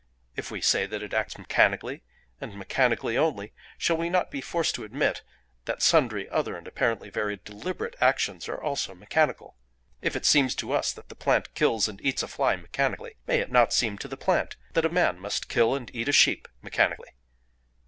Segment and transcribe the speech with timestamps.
[0.35, 2.01] If we say that it acts mechanically,
[2.39, 5.21] and mechanically only, shall we not be forced to admit
[5.65, 9.57] that sundry other and apparently very deliberate actions are also mechanical?
[10.01, 13.41] If it seems to us that the plant kills and eats a fly mechanically, may
[13.41, 16.47] it not seem to the plant that a man must kill and eat a sheep
[16.63, 17.09] mechanically?